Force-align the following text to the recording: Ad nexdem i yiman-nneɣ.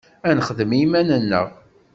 Ad 0.27 0.33
nexdem 0.35 0.71
i 0.73 0.77
yiman-nneɣ. 0.81 1.47